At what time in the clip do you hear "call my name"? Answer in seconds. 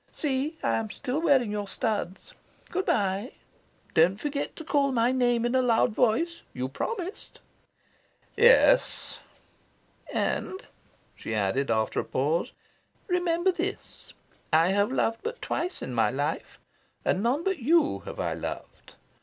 4.63-5.45